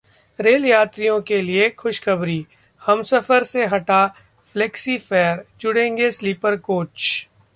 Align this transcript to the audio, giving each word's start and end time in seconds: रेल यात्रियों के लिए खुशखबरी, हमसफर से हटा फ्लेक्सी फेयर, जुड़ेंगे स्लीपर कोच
रेल 0.39 0.65
यात्रियों 0.65 1.19
के 1.21 1.41
लिए 1.41 1.69
खुशखबरी, 1.69 2.45
हमसफर 2.81 3.43
से 3.43 3.65
हटा 3.65 4.05
फ्लेक्सी 4.55 4.97
फेयर, 4.97 5.45
जुड़ेंगे 5.59 6.11
स्लीपर 6.11 6.55
कोच 6.55 7.27